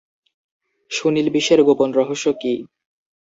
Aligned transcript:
সুনিল 0.91 1.27
বিশ্বের 1.35 1.59
গোপন 1.67 1.89
রহস্য 1.91 2.25
কী? 2.41 2.53